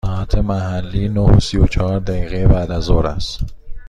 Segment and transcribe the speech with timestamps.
[0.07, 3.43] ساعت محلی نه و سی و چهار دقیقه بعد از ظهر است.